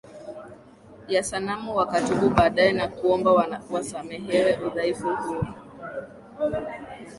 [1.07, 3.31] ya sanamu wakatubu baadaye na kuomba
[3.71, 5.43] wasamehewe udhaifu huo